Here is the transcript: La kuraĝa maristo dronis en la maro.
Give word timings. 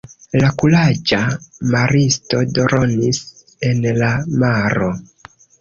La 0.43 0.47
kuraĝa 0.61 1.19
maristo 1.75 2.41
dronis 2.57 3.23
en 3.71 3.87
la 4.03 4.11
maro. 4.47 4.93